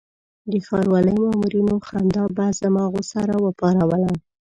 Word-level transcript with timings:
د 0.51 0.53
ښاروالۍ 0.65 1.13
مامورینو 1.23 1.75
خندا 1.87 2.23
به 2.35 2.45
زما 2.59 2.83
غوسه 2.91 3.19
راپاروله. 3.29 4.11